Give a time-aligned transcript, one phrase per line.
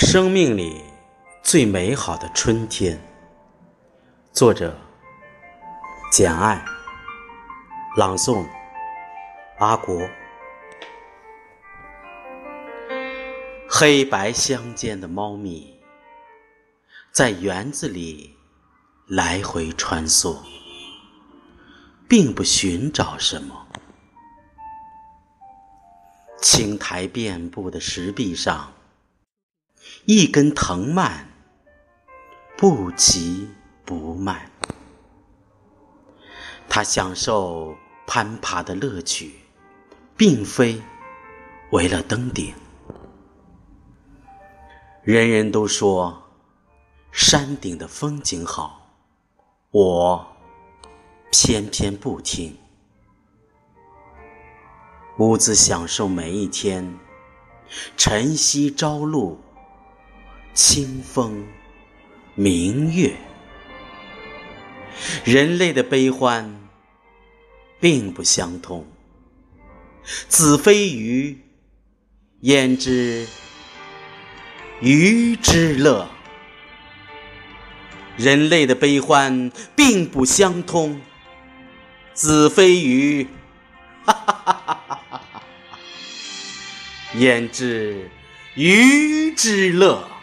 [0.00, 0.80] 生命里
[1.42, 2.96] 最美好的春天。
[4.32, 4.78] 作者：
[6.12, 6.64] 简爱。
[7.96, 8.46] 朗诵：
[9.58, 10.08] 阿国。
[13.68, 15.76] 黑白相间的猫咪，
[17.10, 18.36] 在园子里
[19.08, 20.36] 来回穿梭，
[22.08, 23.66] 并不寻找什么。
[26.40, 28.72] 青苔遍布的石壁上，
[30.04, 31.28] 一根藤蔓
[32.56, 33.48] 不急
[33.84, 34.50] 不慢。
[36.68, 39.32] 它享受攀爬的乐趣，
[40.16, 40.80] 并非
[41.70, 42.52] 为了登顶。
[45.02, 46.22] 人人都说
[47.10, 48.90] 山顶的风景好，
[49.70, 50.36] 我
[51.30, 52.56] 偏偏不听。
[55.18, 56.98] 兀自享受每一天
[57.96, 59.40] 晨曦朝露、
[60.58, 61.46] 清风
[62.34, 63.14] 明月。
[65.24, 66.68] 人类的悲欢
[67.78, 68.84] 并不相通，
[70.26, 71.38] 子非鱼，
[72.40, 73.28] 焉知？
[74.80, 76.08] 鱼之乐，
[78.16, 81.00] 人类的悲欢并不相通。
[82.14, 83.28] 子非鱼，
[84.04, 85.42] 哈哈哈哈哈哈！
[87.14, 88.10] 焉知
[88.56, 90.17] 鱼之乐？